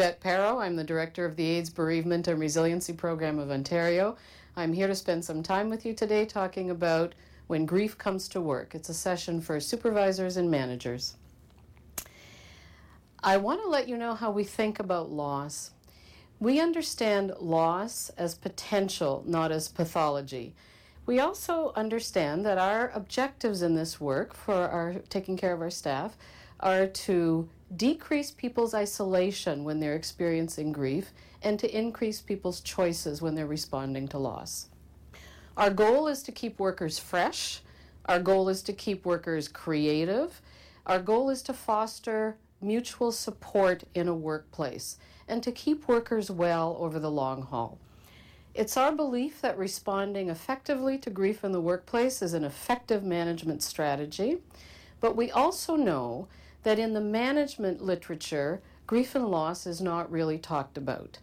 [0.00, 0.62] Yvette Perreault.
[0.62, 4.16] I'm the director of the AIDS Bereavement and Resiliency Program of Ontario.
[4.56, 7.14] I'm here to spend some time with you today talking about
[7.48, 8.74] when grief comes to work.
[8.74, 11.16] It's a session for supervisors and managers.
[13.22, 15.72] I want to let you know how we think about loss.
[16.38, 20.54] We understand loss as potential, not as pathology.
[21.04, 25.68] We also understand that our objectives in this work for our taking care of our
[25.68, 26.16] staff
[26.60, 33.34] are to decrease people's isolation when they're experiencing grief and to increase people's choices when
[33.34, 34.68] they're responding to loss.
[35.56, 37.60] Our goal is to keep workers fresh.
[38.06, 40.40] Our goal is to keep workers creative.
[40.86, 46.76] Our goal is to foster mutual support in a workplace and to keep workers well
[46.80, 47.78] over the long haul.
[48.54, 53.62] It's our belief that responding effectively to grief in the workplace is an effective management
[53.62, 54.38] strategy,
[55.00, 56.26] but we also know
[56.62, 61.18] that in the management literature, grief and loss is not really talked about.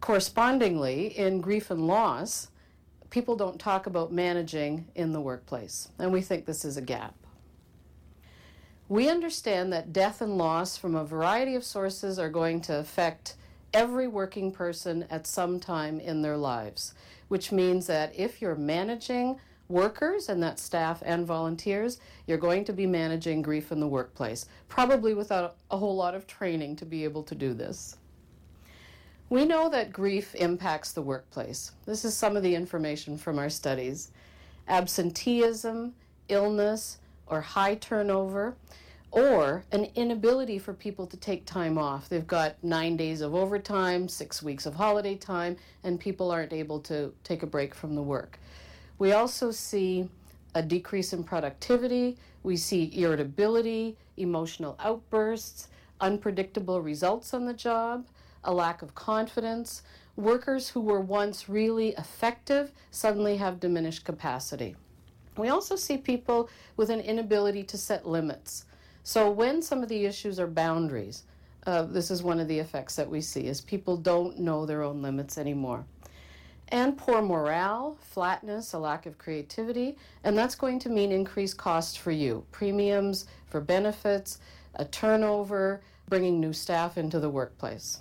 [0.00, 2.48] Correspondingly, in grief and loss,
[3.10, 7.14] people don't talk about managing in the workplace, and we think this is a gap.
[8.88, 13.36] We understand that death and loss from a variety of sources are going to affect
[13.72, 16.92] every working person at some time in their lives,
[17.28, 19.38] which means that if you're managing
[19.70, 24.46] workers and that staff and volunteers, you're going to be managing grief in the workplace,
[24.68, 27.96] probably without a whole lot of training to be able to do this.
[29.28, 31.72] We know that grief impacts the workplace.
[31.86, 34.10] This is some of the information from our studies.
[34.66, 35.94] Absenteeism,
[36.28, 36.98] illness,
[37.28, 38.56] or high turnover,
[39.12, 42.08] or an inability for people to take time off.
[42.08, 46.80] They've got nine days of overtime, six weeks of holiday time, and people aren't able
[46.80, 48.38] to take a break from the work.
[49.00, 50.10] We also see
[50.54, 52.18] a decrease in productivity.
[52.42, 55.68] We see irritability, emotional outbursts,
[56.02, 58.06] unpredictable results on the job,
[58.44, 59.82] a lack of confidence.
[60.16, 64.76] Workers who were once really effective suddenly have diminished capacity.
[65.38, 68.66] We also see people with an inability to set limits.
[69.02, 71.22] So when some of the issues are boundaries,
[71.66, 74.82] uh, this is one of the effects that we see is people don't know their
[74.82, 75.86] own limits anymore
[76.70, 81.96] and poor morale, flatness, a lack of creativity, and that's going to mean increased costs
[81.96, 84.38] for you premiums for benefits,
[84.76, 88.00] a turnover, bringing new staff into the workplace.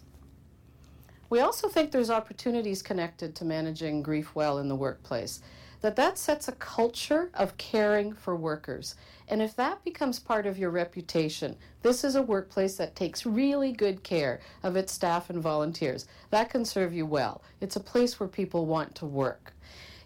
[1.29, 5.41] We also think there's opportunities connected to managing grief well in the workplace
[5.81, 8.95] that that sets a culture of caring for workers.
[9.27, 13.71] And if that becomes part of your reputation, this is a workplace that takes really
[13.71, 16.07] good care of its staff and volunteers.
[16.31, 17.41] That can serve you well.
[17.61, 19.53] It's a place where people want to work.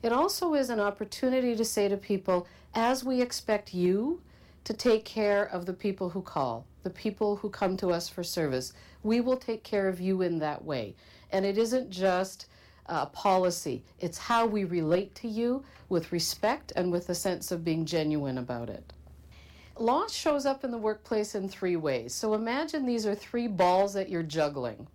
[0.04, 4.22] It also is an opportunity to say to people, as we expect you
[4.66, 8.24] to take care of the people who call, the people who come to us for
[8.24, 10.96] service, we will take care of you in that way.
[11.32, 12.48] And it isn't just
[12.88, 13.84] uh, policy.
[14.00, 18.38] It's how we relate to you with respect and with a sense of being genuine
[18.38, 18.94] about it.
[19.78, 22.14] Loss shows up in the workplace in three ways.
[22.14, 24.88] So imagine these are three balls that you're juggling.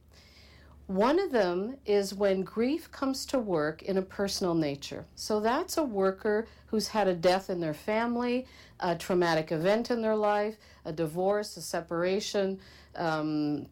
[0.87, 5.05] One of them is when grief comes to work in a personal nature.
[5.17, 8.47] So that's a worker who's had a death in their family,
[8.81, 10.57] a traumatic event in their life,
[10.87, 12.59] a divorce, a separation,
[12.97, 13.67] um,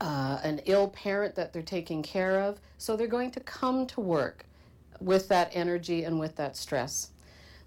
[0.00, 2.60] uh, an ill parent that they're taking care of.
[2.78, 4.44] So they're going to come to work
[5.00, 7.10] with that energy and with that stress.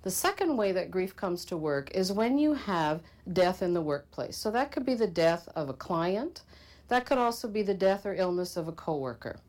[0.04, 3.02] The second way that grief comes to work is when you have
[3.34, 4.38] death in the workplace.
[4.38, 6.44] So that could be the death of a client,
[6.88, 9.40] that could also be the death or illness of a coworker.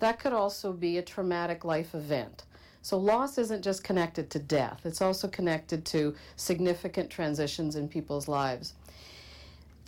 [0.00, 2.44] That could also be a traumatic life event.
[2.82, 8.28] So loss isn't just connected to death, it's also connected to significant transitions in people's
[8.28, 8.74] lives.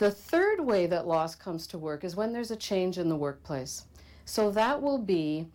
[0.00, 3.17] The third way that loss comes to work is when there's a change in the
[3.17, 3.85] workplace.
[4.25, 5.47] So that will be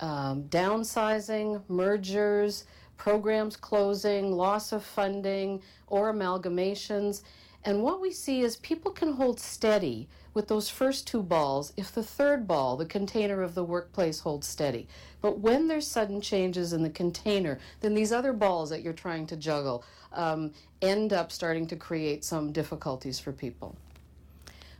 [0.00, 2.66] um, downsizing, mergers,
[2.98, 7.22] programs closing, loss of funding, or amalgamations.
[7.64, 11.90] And what we see is people can hold steady with those first two balls if
[11.90, 14.86] the third ball, the container of the workplace, holds steady.
[15.22, 19.26] But when there's sudden changes in the container, then these other balls that you're trying
[19.28, 20.52] to juggle um,
[20.82, 23.74] end up starting to create some difficulties for people.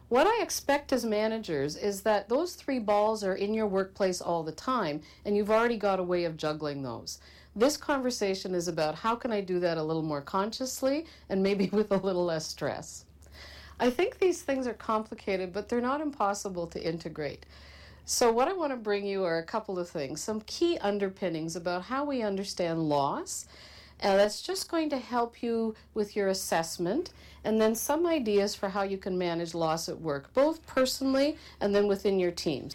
[0.08, 4.44] What I expect as managers is that those three balls are in your workplace all
[4.44, 7.18] the time, and you've already got a way of juggling those.
[7.56, 11.68] This conversation is about how can I do that a little more consciously and maybe
[11.72, 13.04] with a little less stress.
[13.80, 17.44] I think these things are complicated, but they're not impossible to integrate.
[18.04, 21.56] So, what I want to bring you are a couple of things, some key underpinnings
[21.56, 23.46] about how we understand loss
[24.00, 27.10] and that's just going to help you with your assessment
[27.44, 31.74] and then some ideas for how you can manage loss at work, both personally and
[31.74, 32.74] then within your teams.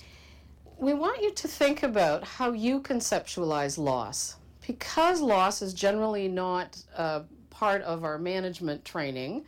[0.78, 4.38] We want you to think about how you conceptualize loss.
[4.66, 9.46] Because loss is generally not uh, part of our management training,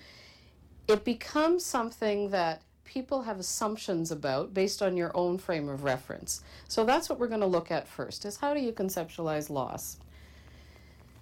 [0.87, 6.43] it becomes something that people have assumptions about based on your own frame of reference.
[6.67, 9.97] So that's what we're going to look at first is how do you conceptualize loss?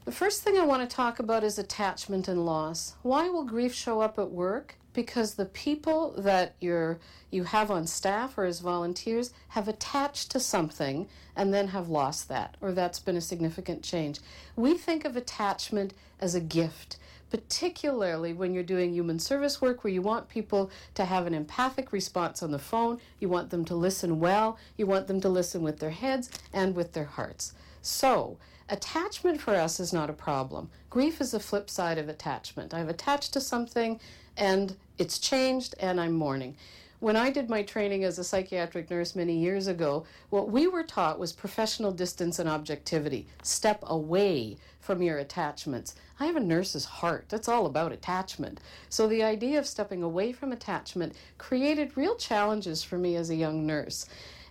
[0.04, 2.96] The first thing I want to talk about is attachment and loss.
[3.04, 4.76] Why will grief show up at work?
[4.94, 7.00] Because the people that you're
[7.30, 12.30] you have on staff or as volunteers have attached to something and then have lost
[12.30, 14.20] that or that's been a significant change.
[14.56, 16.98] We think of attachment as a gift
[17.30, 21.94] particularly when you're doing human service work where you want people to have an empathic
[21.94, 25.62] response on the phone, you want them to listen well, you want them to listen
[25.62, 27.54] with their heads and with their hearts.
[27.82, 28.38] So,
[28.72, 30.70] Attachment for us is not a problem.
[30.90, 32.74] Grief is the flip side of attachment.
[32.74, 34.00] I've attached to something
[34.38, 36.56] and it's changed and I'm mourning.
[37.02, 40.84] When I did my training as a psychiatric nurse many years ago, what we were
[40.84, 43.28] taught was professional distance and objectivity.
[43.44, 45.96] Step away from your attachments.
[46.22, 47.26] I have a nurse's heart.
[47.28, 48.62] That's all about attachment.
[48.88, 53.36] So the idea of stepping away from attachment created real challenges for me as a
[53.36, 54.06] young nurse.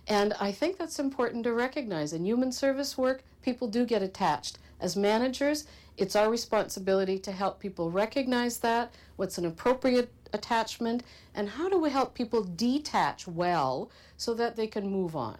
[0.07, 2.13] And I think that's important to recognize.
[2.13, 4.57] In human service work, people do get attached.
[4.79, 5.65] As managers,
[5.97, 11.03] it's our responsibility to help people recognize that, what's an appropriate attachment,
[11.35, 15.37] and how do we help people detach well so that they can move on.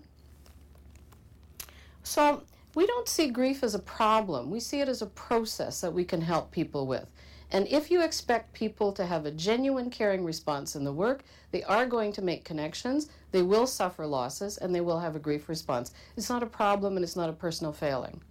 [2.04, 2.44] So,
[2.74, 4.50] we don't see grief as a problem.
[4.50, 7.08] We see it as a process that we can help people with.
[7.52, 11.64] And if you expect people to have a genuine caring response in the work, they
[11.64, 15.50] are going to make connections, they will suffer losses, and they will have a grief
[15.50, 15.94] response.
[16.16, 18.22] It's not a problem and it's not a personal failing.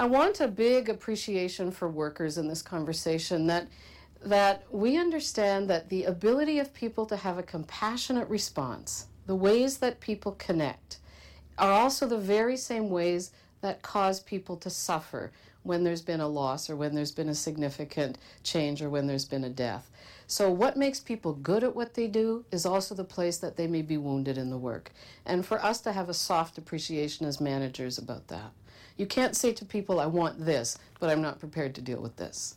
[0.00, 3.68] I want a big appreciation for workers in this conversation that
[4.24, 9.78] that we understand that the ability of people to have a compassionate response, the ways
[9.78, 10.98] that people connect,
[11.56, 13.30] are also the very same ways
[13.60, 15.30] that cause people to suffer
[15.62, 19.24] when there's been a loss or when there's been a significant change or when there's
[19.24, 19.90] been a death.
[20.26, 23.66] So, what makes people good at what they do is also the place that they
[23.66, 24.92] may be wounded in the work.
[25.24, 28.52] And for us to have a soft appreciation as managers about that.
[28.98, 32.16] You can't say to people, I want this, but I'm not prepared to deal with
[32.16, 32.56] this.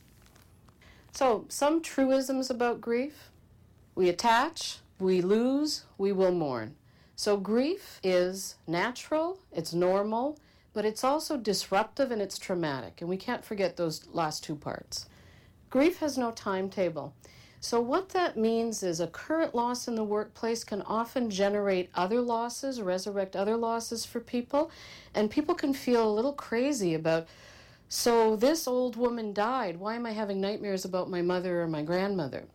[1.14, 3.30] So, some truisms about grief
[3.96, 6.76] we attach, we lose, we will mourn.
[7.16, 10.40] So, grief is natural, it's normal,
[10.74, 15.08] but it's also disruptive and it's traumatic, and we can't forget those last two parts.
[15.70, 17.14] Grief has no timetable.
[17.64, 22.20] So, what that means is a current loss in the workplace can often generate other
[22.20, 24.72] losses, resurrect other losses for people,
[25.14, 27.28] and people can feel a little crazy about.
[27.88, 29.78] So, this old woman died.
[29.78, 32.46] Why am I having nightmares about my mother or my grandmother?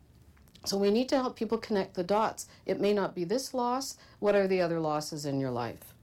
[0.64, 2.48] So, we need to help people connect the dots.
[2.66, 3.96] It may not be this loss.
[4.18, 5.95] What are the other losses in your life?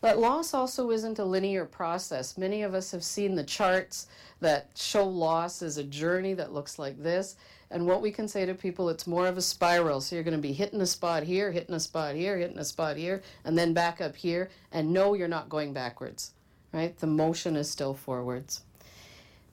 [0.00, 2.36] But loss also isn't a linear process.
[2.36, 4.06] Many of us have seen the charts
[4.40, 7.36] that show loss as a journey that looks like this.
[7.70, 10.00] And what we can say to people, it's more of a spiral.
[10.00, 12.64] So you're going to be hitting a spot here, hitting a spot here, hitting a
[12.64, 14.50] spot here, and then back up here.
[14.70, 16.32] And no, you're not going backwards,
[16.72, 16.96] right?
[16.96, 18.62] The motion is still forwards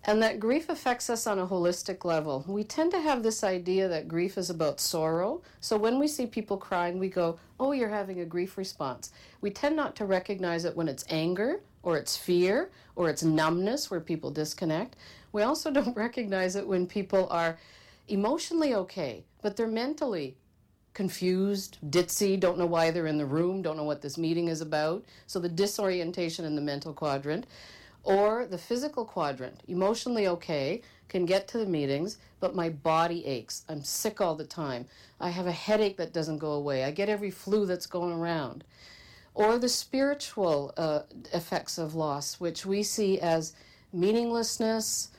[0.06, 2.44] and that grief affects us on a holistic level.
[2.48, 5.42] We tend to have this idea that grief is about sorrow.
[5.62, 9.12] So when we see people crying, we go, Oh, you're having a grief response.
[9.40, 13.90] We tend not to recognize it when it's anger or it's fear or it's numbness
[13.90, 14.98] where people disconnect.
[15.32, 17.58] We also don't recognize it when people are
[18.10, 20.36] emotionally okay, but they're mentally
[20.94, 24.62] confused, ditzy, don't know why they're in the room, don't know what this meeting is
[24.62, 25.04] about.
[25.26, 27.48] So the disorientation in the mental quadrant
[28.04, 33.64] Or the physical quadrant, emotionally okay, can get to the meetings, but my body aches.
[33.70, 34.88] I'm sick all the time.
[35.22, 36.84] I have a headache that doesn't go away.
[36.84, 38.64] I get every flu that's going around.
[39.36, 41.02] Or the spiritual uh,
[41.34, 43.54] effects of loss, which we see as
[43.94, 45.10] meaninglessness.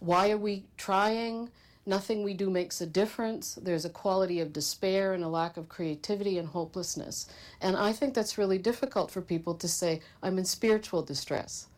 [0.00, 1.48] Why are we trying?
[1.86, 3.54] Nothing we do makes a difference.
[3.54, 7.28] There's a quality of despair and a lack of creativity and hopelessness.
[7.60, 11.68] And I think that's really difficult for people to say, I'm in spiritual distress.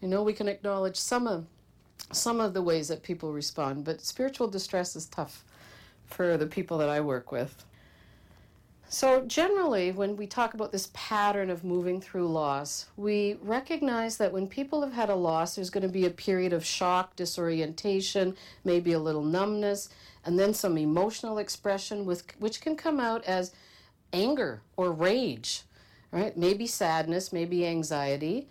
[0.00, 1.46] You know, we can acknowledge some of
[2.12, 5.44] some of the ways that people respond, but spiritual distress is tough
[6.06, 7.64] for the people that I work with.
[8.92, 14.32] So, generally, when we talk about this pattern of moving through loss, we recognize that
[14.32, 18.34] when people have had a loss, there's going to be a period of shock, disorientation,
[18.64, 19.90] maybe a little numbness,
[20.24, 23.52] and then some emotional expression, with, which can come out as
[24.12, 25.62] anger or rage,
[26.10, 26.36] right?
[26.36, 28.48] Maybe sadness, maybe anxiety.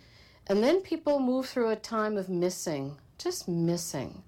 [0.50, 4.24] And then people move through a time of missing, just missing.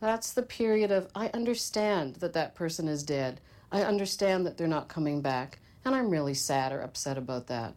[0.00, 3.40] That's the period of, I understand that that person is dead.
[3.72, 7.72] I understand that they're not coming back, and I'm really sad or upset about that.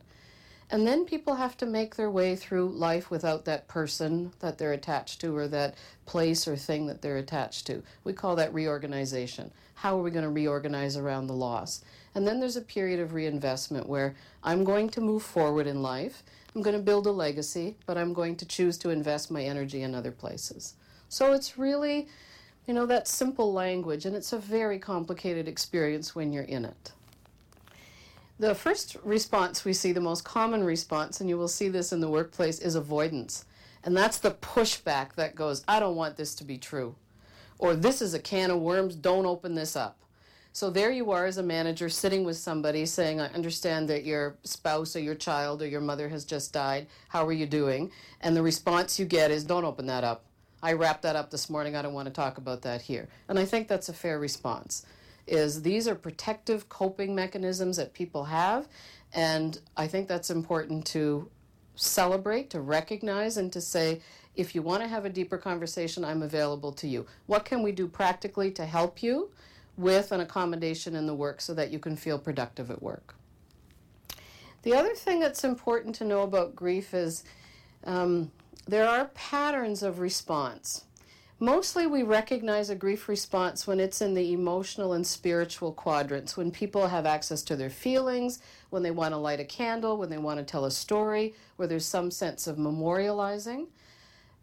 [0.70, 4.74] And then people have to make their way through life without that person that they're
[4.74, 5.76] attached to or that
[6.06, 7.82] place or thing that they're attached to.
[8.04, 9.52] We call that reorganization.
[9.76, 11.82] How are we going to reorganize around the loss?
[12.14, 16.24] And then there's a period of reinvestment where I'm going to move forward in life.
[16.56, 19.82] I'm going to build a legacy, but I'm going to choose to invest my energy
[19.82, 20.76] in other places.
[21.10, 22.08] So it's really
[22.66, 26.92] you know, that simple language, and it's a very complicated experience when you're in it.
[28.40, 32.02] The first response we see, the most common response, and you will see this in
[32.02, 33.46] the workplace, is avoidance.
[33.84, 36.96] And that's the pushback that goes, I don't want this to be true.
[37.60, 40.00] Or this is a can of worms, don't open this up.
[40.56, 44.38] So there you are as a manager sitting with somebody saying, I understand that your
[44.46, 46.88] spouse or your child or your mother has just died.
[47.10, 47.92] How are you doing?
[48.22, 50.24] And the response you get is, don't open that up.
[50.64, 51.76] I wrapped that up this morning.
[51.76, 53.10] I don't want to talk about that here.
[53.28, 54.86] And I think that's a fair response.
[55.28, 58.70] Is these are protective coping mechanisms that people have,
[59.14, 61.30] and I think that's important to
[61.76, 64.00] celebrate, to recognize, and to say,
[64.38, 67.08] if you want to have a deeper conversation, I'm available to you.
[67.26, 69.32] What can we do practically to help you
[69.78, 73.16] with an accommodation in the work so that you can feel productive at work?
[74.64, 77.24] The other thing that's important to know about grief is
[77.84, 78.32] um,
[78.68, 80.86] there are patterns of response.
[81.40, 86.50] Mostly, we recognize a grief response when it's in the emotional and spiritual quadrants, when
[86.50, 88.40] people have access to their feelings,
[88.70, 91.68] when they want to light a candle, when they want to tell a story, where
[91.68, 93.68] there's some sense of memorializing.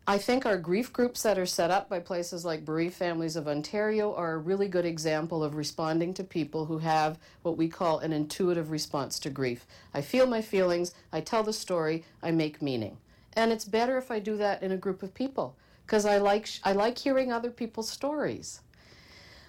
[0.05, 3.47] I think our grief groups that are set up by places like Bereaved Families of
[3.47, 8.01] Ontario are a really good example of responding to people who have what we call
[8.01, 9.65] an intuitive response to grief.
[9.95, 12.97] I feel my feelings, I tell the story, I make meaning.
[13.35, 15.55] And it's better if I do that in a group of people
[15.87, 18.61] because I like I like hearing other people's stories.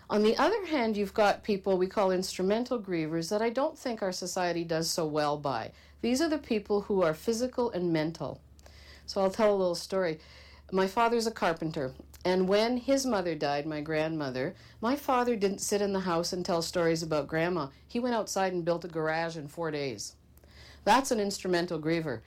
[0.08, 4.04] On the other hand, you've got people we call instrumental grievers that I don't think
[4.04, 5.72] our society does so well by.
[6.02, 8.40] These are the people who are physical and mental.
[9.08, 10.20] So I'll tell a little story.
[10.74, 11.94] My father's a carpenter,
[12.26, 16.44] and when his mother died, my grandmother, my father didn't sit in the house and
[16.44, 17.68] tell stories about grandma.
[17.88, 20.16] He went outside and built a garage in four days.
[20.84, 22.22] That's an instrumental griever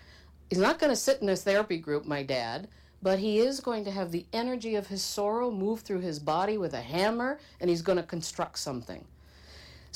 [0.48, 2.68] he's not going to sit in this therapy group, my dad,
[3.02, 6.56] but he is going to have the energy of his sorrow move through his body
[6.56, 9.04] with a hammer and he's going to construct something.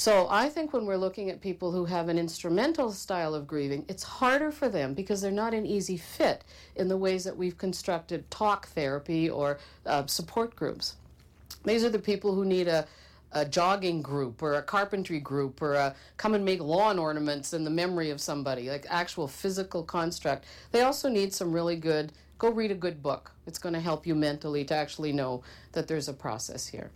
[0.00, 3.84] So I think when we're looking at people who have an instrumental style of grieving,
[3.86, 6.42] it's harder for them because they're not an easy fit
[6.74, 10.96] in the ways that we've constructed talk therapy or uh, support groups.
[11.66, 12.86] These are the people who need a,
[13.32, 17.64] a jogging group or a carpentry group or a come and make lawn ornaments in
[17.64, 20.46] the memory of somebody, like actual physical construct.
[20.72, 23.32] They also need some really good, go read a good book.
[23.46, 25.42] It's going to help you mentally to actually know
[25.72, 26.90] that there's a process here.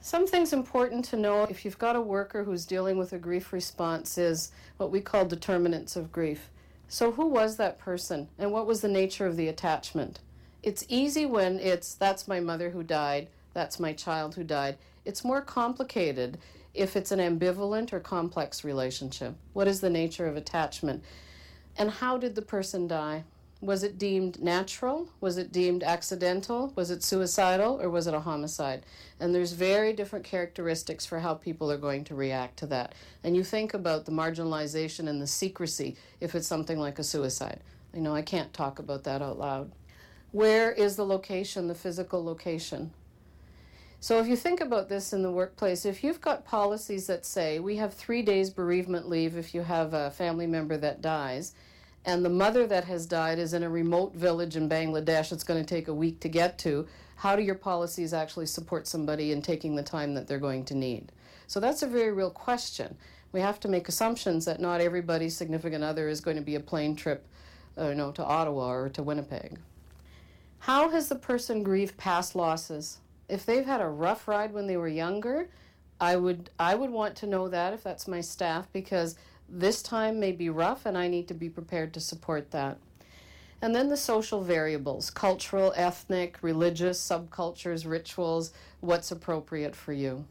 [0.00, 3.52] Some things important to know if you've got a worker who's dealing with a grief
[3.52, 6.50] response is what we call determinants of grief.
[6.86, 10.20] So, who was that person and what was the nature of the attachment?
[10.62, 14.78] It's easy when it's that's my mother who died, that's my child who died.
[15.04, 16.38] It's more complicated
[16.74, 19.34] if it's an ambivalent or complex relationship.
[19.52, 21.02] What is the nature of attachment?
[21.76, 23.24] And how did the person die?
[23.60, 25.08] Was it deemed natural?
[25.20, 26.72] Was it deemed accidental?
[26.76, 27.80] Was it suicidal?
[27.82, 28.86] Or was it a homicide?
[29.18, 32.94] And there's very different characteristics for how people are going to react to that.
[33.24, 37.58] And you think about the marginalization and the secrecy if it's something like a suicide.
[37.92, 39.72] You know, I can't talk about that out loud.
[40.30, 42.92] Where is the location, the physical location?
[43.98, 47.58] So if you think about this in the workplace, if you've got policies that say
[47.58, 51.54] we have three days bereavement leave if you have a family member that dies,
[52.04, 55.62] and the mother that has died is in a remote village in Bangladesh it's going
[55.62, 56.86] to take a week to get to,
[57.16, 60.74] how do your policies actually support somebody in taking the time that they're going to
[60.74, 61.12] need?
[61.46, 62.96] So that's a very real question.
[63.32, 66.60] We have to make assumptions that not everybody's significant other is going to be a
[66.60, 67.26] plane trip
[67.78, 69.58] uh, know, to Ottawa or to Winnipeg.
[70.60, 72.98] How has the person grieved past losses?
[73.28, 75.48] If they've had a rough ride when they were younger,
[76.00, 79.16] I would I would want to know that if that's my staff because
[79.48, 82.78] this time may be rough and I need to be prepared to support that.
[83.60, 90.24] And then the social variables cultural, ethnic, religious, subcultures, rituals, what's appropriate for you.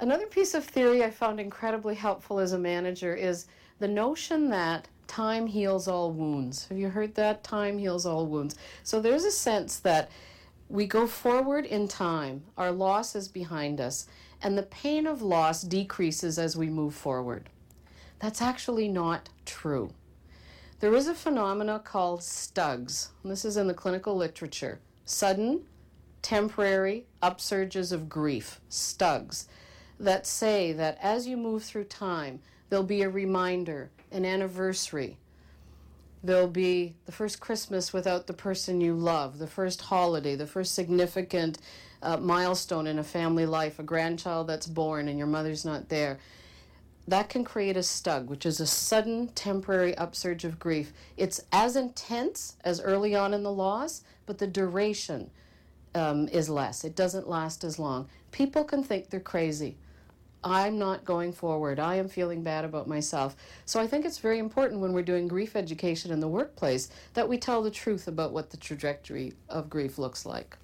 [0.00, 3.46] Another piece of theory I found incredibly helpful as a manager is
[3.78, 6.66] the notion that time heals all wounds.
[6.68, 7.44] Have you heard that?
[7.44, 8.56] Time heals all wounds.
[8.82, 10.10] So there's a sense that
[10.68, 14.06] we go forward in time, our loss is behind us,
[14.42, 17.48] and the pain of loss decreases as we move forward.
[18.18, 19.92] That's actually not true.
[20.80, 25.62] There is a phenomena called STUGS, this is in the clinical literature sudden,
[26.22, 29.48] temporary upsurges of grief, STUGS,
[29.98, 35.18] that say that as you move through time, there'll be a reminder, an anniversary,
[36.24, 40.72] There'll be the first Christmas without the person you love, the first holiday, the first
[40.72, 41.58] significant
[42.02, 46.18] uh, milestone in a family life, a grandchild that's born and your mother's not there.
[47.08, 50.92] That can create a stug, which is a sudden temporary upsurge of grief.
[51.16, 55.30] It's as intense as early on in the loss, but the duration
[55.94, 56.84] um, is less.
[56.84, 58.08] It doesn't last as long.
[58.30, 59.76] People can think they're crazy.
[60.44, 61.78] I'm not going forward.
[61.78, 63.36] I am feeling bad about myself.
[63.64, 67.28] So I think it's very important when we're doing grief education in the workplace that
[67.28, 70.56] we tell the truth about what the trajectory of grief looks like.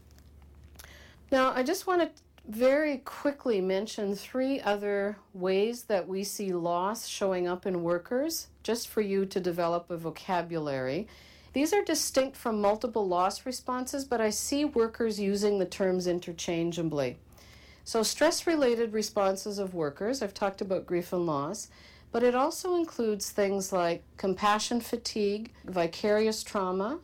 [1.30, 7.06] Now, I just want to very quickly mention three other ways that we see loss
[7.06, 11.06] showing up in workers, just for you to develop a vocabulary.
[11.52, 17.18] These are distinct from multiple loss responses, but I see workers using the terms interchangeably.
[17.84, 21.68] So, stress related responses of workers, I've talked about grief and loss,
[22.10, 27.00] but it also includes things like compassion fatigue, vicarious trauma,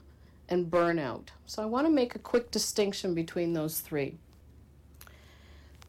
[0.49, 1.29] and burnout.
[1.47, 4.17] So, I want to make a quick distinction between those three.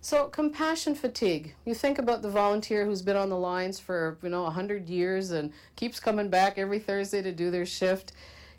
[0.06, 1.56] So, compassion fatigue.
[1.66, 5.32] You think about the volunteer who's been on the lines for, you know, 100 years
[5.32, 8.12] and keeps coming back every Thursday to do their shift.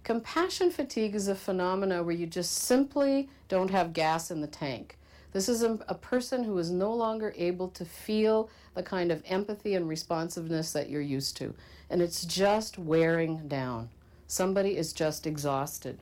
[0.03, 4.99] Compassion fatigue is a phenomena where you just simply don't have gas in the tank.
[5.33, 9.23] This is a, a, person who is no longer able to feel the kind of
[9.27, 11.55] empathy and responsiveness that you're used to.
[11.91, 13.91] And it's just wearing down.
[14.27, 15.99] Somebody is just exhausted.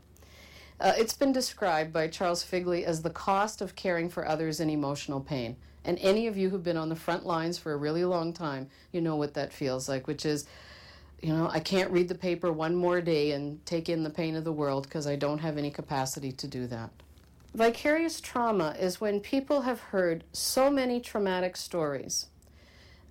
[0.80, 4.68] Uh, it's been described by Charles Figley as the cost of caring for others in
[4.68, 5.56] emotional pain.
[5.84, 8.68] And any of you who've been on the front lines for a really long time,
[8.90, 10.46] you know what that feels like, which is,
[11.22, 14.34] you know, I can't read the paper one more day and take in the pain
[14.34, 16.90] of the world because I don't have any capacity to do that.
[17.54, 22.26] Vicarious trauma is when people have heard so many traumatic stories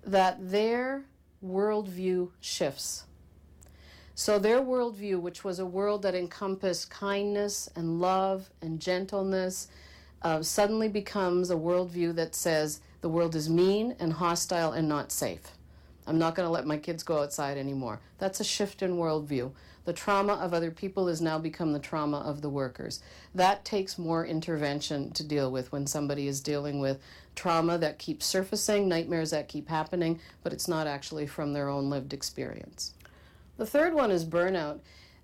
[0.04, 1.04] that their
[1.42, 3.04] worldview shifts.
[4.16, 9.66] So, their worldview, which was a world that encompassed kindness and love and gentleness,
[10.22, 15.10] uh, suddenly becomes a worldview that says the world is mean and hostile and not
[15.10, 15.56] safe.
[16.06, 18.00] I'm not going to let my kids go outside anymore.
[18.18, 19.50] That's a shift in worldview.
[19.84, 23.00] The trauma of other people has now become the trauma of the workers.
[23.34, 27.02] That takes more intervention to deal with when somebody is dealing with
[27.34, 31.90] trauma that keeps surfacing, nightmares that keep happening, but it's not actually from their own
[31.90, 32.94] lived experience.
[33.56, 34.80] The third one is burnout.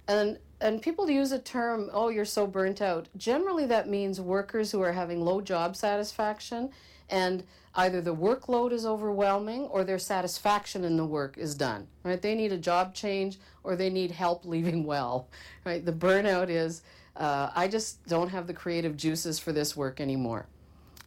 [0.08, 3.08] And and people use a term, oh, you're so burnt out.
[3.16, 6.70] Generally, that means workers who are having low job satisfaction
[7.10, 12.20] and either the workload is overwhelming or their satisfaction in the work is done right?
[12.20, 15.28] They need a job change or they need help leaving well
[15.64, 15.84] right?
[15.84, 16.82] The burnout is
[17.16, 20.46] uh, i just don't have the creative juices for this work anymore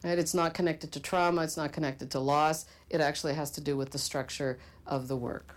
[0.03, 0.19] right?
[0.19, 1.43] It's not connected to trauma.
[1.43, 2.65] It's not connected to loss.
[2.89, 5.55] It actually has to do with the structure of the work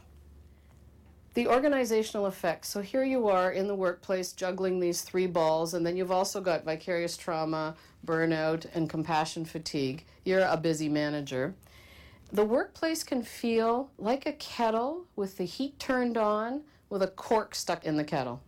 [1.37, 2.67] the organizational effects.
[2.67, 6.41] So here you are in the workplace juggling these three balls, and then you've also
[6.41, 10.07] got vicarious trauma, burnout, and compassion fatigue.
[10.25, 11.55] You're a busy manager.
[12.33, 17.55] The workplace can feel like a kettle with the heat turned on with a cork
[17.55, 18.41] stuck in the kettle.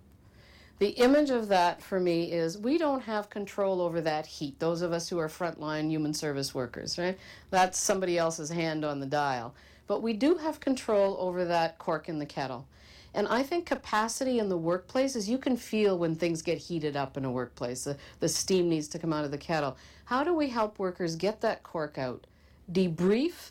[0.78, 4.80] The image of that for me is we don't have control over that heat, those
[4.80, 7.18] of us who are frontline human service workers, right?
[7.50, 9.54] That's somebody else's hand on the dial.
[9.86, 12.66] But we do have control over that cork in the kettle.
[13.14, 16.96] And I think capacity in the workplace is you can feel when things get heated
[16.96, 17.84] up in a workplace.
[17.84, 19.76] The, the steam needs to come out of the kettle.
[20.04, 22.26] How do we help workers get that cork out?
[22.70, 23.50] Debrief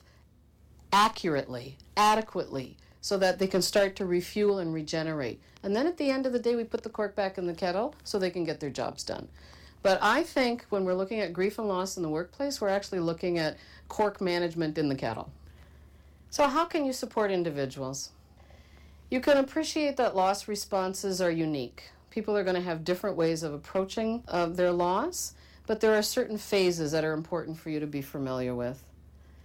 [0.94, 5.40] accurately, adequately, so that they can start to refuel and regenerate.
[5.64, 7.54] And then at the end of the day, we put the cork back in the
[7.54, 9.28] kettle so they can get their jobs done.
[9.84, 13.00] But I think when we're looking at grief and loss in the workplace, we're actually
[13.00, 15.32] looking at cork management in the kettle.
[16.30, 18.10] So, how can you support individuals?
[19.10, 21.92] You can appreciate that loss responses are unique.
[22.10, 25.34] People are going to have different ways of approaching uh, their loss,
[25.66, 28.84] but there are certain phases that are important for you to be familiar with.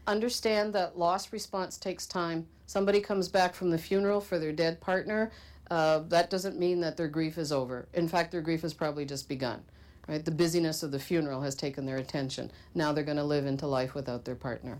[0.08, 2.44] Understand that loss response takes time.
[2.66, 5.30] Somebody comes back from the funeral for their dead partner,
[5.70, 7.86] uh, that doesn't mean that their grief is over.
[7.94, 9.62] In fact, their grief has probably just begun.
[10.08, 10.24] Right?
[10.24, 12.50] The busyness of the funeral has taken their attention.
[12.74, 14.78] Now they're going to live into life without their partner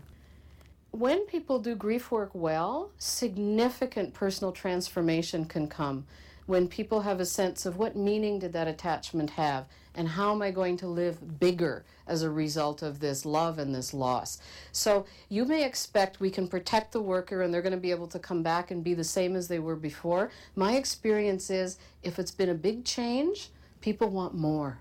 [0.93, 6.05] when people do grief work well, significant personal transformation can come
[6.45, 10.43] when people have a sense of what meaning did that attachment have and how am
[10.43, 14.39] I going to live bigger as a result of this love and this loss.
[14.71, 18.07] So you may expect we can protect the worker and they're going to be able
[18.07, 20.29] to come back and be the same as they were before.
[20.55, 23.49] My experience is if it's been a big change,
[23.81, 24.77] people want more.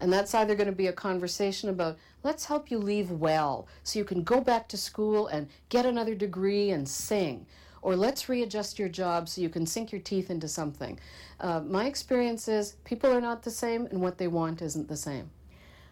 [0.00, 3.98] And that's either going to be a conversation about let's help you leave well so
[3.98, 7.46] you can go back to school and get another degree and sing.
[7.82, 10.98] Or let's readjust your job so you can sink your teeth into something.
[11.38, 14.96] Uh, my experience is people are not the same and what they want isn't the
[14.96, 15.30] same.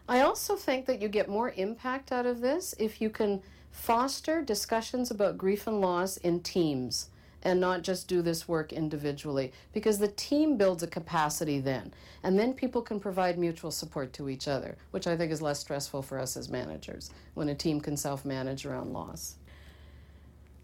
[0.09, 4.43] I also think that you get more impact out of this if you can foster
[4.43, 7.09] discussions about grief and loss in teams
[7.43, 11.93] and not just do this work individually because the team builds a capacity then.
[12.23, 15.59] And then people can provide mutual support to each other which i think is less
[15.59, 19.37] stressful for us as managers when a team can self-manage around loss.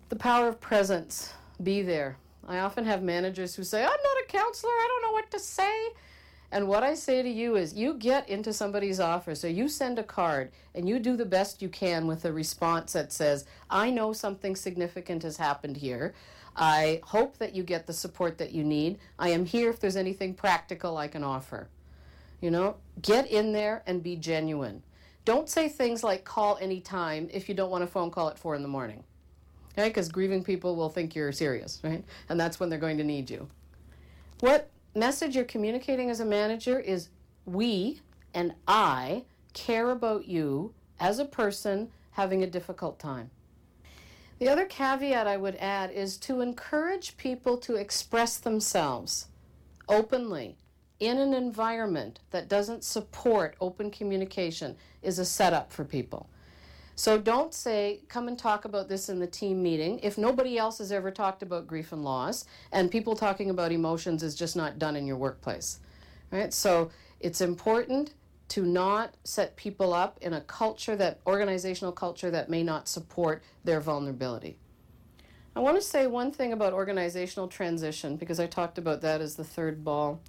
[0.09, 1.33] The power of presence.
[1.63, 2.17] Be there.
[2.47, 4.71] I often have managers who say i'm not a counselor.
[4.71, 5.89] I don't know what to say.
[6.51, 9.99] And what I say to you is you get into somebody's office or you send
[9.99, 13.91] a card and you do the best you can with a response that says, I
[13.91, 16.15] know something significant has happened here.
[16.59, 18.99] I hope that you get the support that you need.
[19.19, 21.69] I am here if there's anything practical I can offer.
[22.41, 24.83] You know, get in there and be genuine.
[25.25, 28.55] Don't say things like call anytime if you don't want a phone call at four
[28.55, 29.05] in the morning.
[29.79, 32.05] Okay, because grieving people will think you're serious, right?
[32.29, 33.49] And that's when they're going to need you.
[34.41, 37.09] What message you're communicating as a manager is
[37.45, 38.01] we
[38.35, 43.31] and I care about you as a person having a difficult time.
[44.39, 49.27] The other caveat I would add is to encourage people to express themselves
[49.89, 50.57] openly
[51.01, 56.29] in an environment that doesn't support open communication is a setup for people.
[56.95, 60.79] So don't say, come and talk about this in the team meeting if nobody else
[60.79, 64.79] has ever talked about grief and loss and people talking about emotions is just not
[64.79, 65.79] done in your workplace.
[66.33, 66.53] Right?
[66.53, 68.15] So it's important
[68.49, 73.43] to not set people up in a culture that organizational culture that may not support
[73.65, 74.57] their vulnerability.
[75.55, 79.35] I want to say one thing about organizational transition because I talked about that as
[79.35, 80.21] the third ball.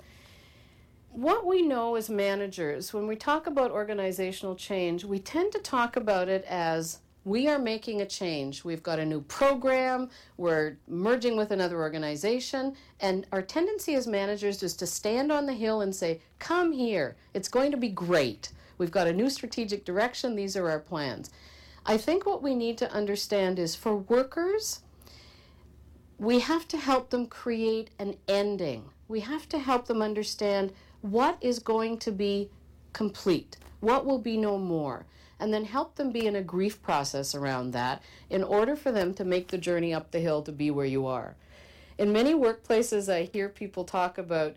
[1.11, 5.95] What we know as managers, when we talk about organizational change, we tend to talk
[5.95, 8.63] about it as we are making a change.
[8.63, 14.63] We've got a new program, we're merging with another organization, and our tendency as managers
[14.63, 18.51] is to stand on the hill and say, Come here, it's going to be great.
[18.77, 21.29] We've got a new strategic direction, these are our plans.
[21.85, 24.81] I think what we need to understand is for workers,
[26.17, 28.85] we have to help them create an ending.
[29.07, 32.49] We have to help them understand what is going to be
[32.93, 35.05] complete, what will be no more
[35.39, 39.13] and then help them be in a grief process around that in order for them
[39.13, 41.35] to make the journey up the hill to be where you are.
[41.97, 44.55] In many workplaces, I hear people talk about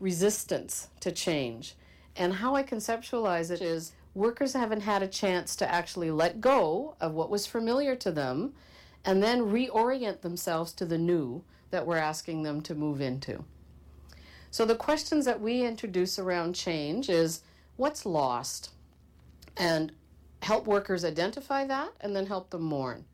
[0.00, 1.74] resistance to change.
[2.16, 6.96] And how I conceptualize it is workers haven't had a chance to actually let go
[7.00, 8.54] of what was familiar to them
[9.04, 13.44] and then reorient themselves to the new that we're asking them to move into.
[14.50, 17.40] So the questions that we introduce around change is
[17.76, 18.70] what's lost?
[19.56, 19.92] And
[20.44, 23.04] help workers identify that and then help them mourn.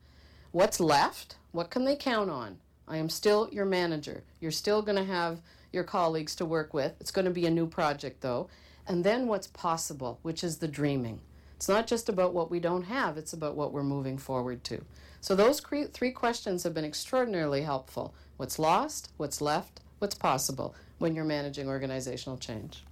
[0.51, 1.37] What's left?
[1.51, 2.57] What can they count on?
[2.87, 4.23] I am still your manager.
[4.39, 5.39] You're still going to have
[5.71, 6.93] your colleagues to work with.
[6.99, 8.49] It's going to be a new project though.
[8.85, 11.21] And then what's possible, which is the dreaming.
[11.55, 14.83] It's not just about what we don't have, it's about what we're moving forward to.
[15.21, 18.13] So those three questions have been extraordinarily helpful.
[18.37, 22.83] What's lost, what's left, what's possible when you're managing organizational change.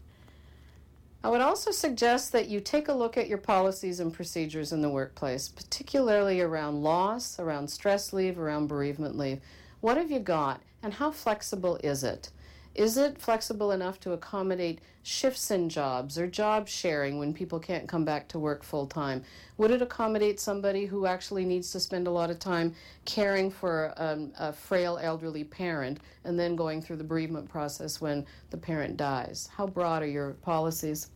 [1.21, 4.81] I would also suggest that you take a look at your policies and procedures in
[4.81, 9.41] the workplace, particularly around loss, around stress leave, around bereavement leave.
[9.81, 12.29] What have you got, and how flexible is it?
[12.75, 17.87] Is it flexible enough to accommodate shifts in jobs or job sharing when people can't
[17.87, 19.23] come back to work full time?
[19.57, 23.93] Would it accommodate somebody who actually needs to spend a lot of time caring for
[23.97, 28.97] um, a frail elderly parent and then going through the bereavement process when the parent
[28.97, 29.49] dies?
[29.55, 31.09] How broad are your policies?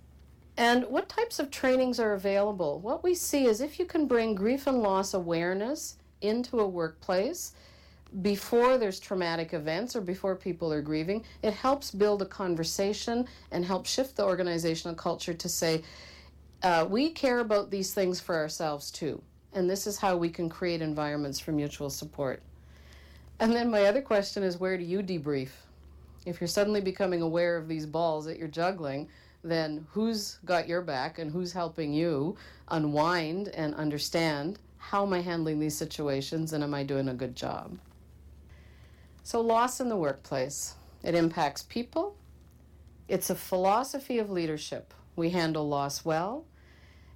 [0.57, 2.79] And what types of trainings are available?
[2.79, 7.53] What we see is if you can bring grief and loss awareness into a workplace,
[8.21, 13.65] before there's traumatic events or before people are grieving, it helps build a conversation and
[13.65, 15.81] help shift the organizational culture to say,
[16.61, 19.21] uh, we care about these things for ourselves too.
[19.53, 22.41] And this is how we can create environments for mutual support.
[23.39, 25.49] And then my other question is where do you debrief?
[26.25, 29.09] If you're suddenly becoming aware of these balls that you're juggling,
[29.43, 32.37] then who's got your back and who's helping you
[32.69, 37.35] unwind and understand how am I handling these situations and am I doing a good
[37.35, 37.77] job?
[39.23, 40.75] So, loss in the workplace.
[41.01, 42.15] It impacts people.
[43.07, 44.93] It's a philosophy of leadership.
[45.15, 46.45] We handle loss well.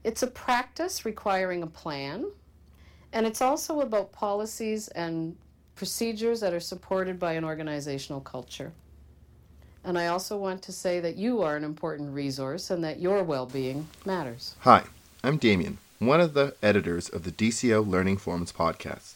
[0.03, 2.31] It's a practice requiring a plan.
[3.11, 5.35] And it's also about policies and
[5.75, 8.71] procedures that are supported by an organizational culture.
[9.83, 13.23] And I also want to say that you are an important resource and that your
[13.23, 14.55] well being matters.
[14.61, 14.83] Hi,
[15.23, 19.15] I'm Damien, one of the editors of the DCO Learning Forums podcast.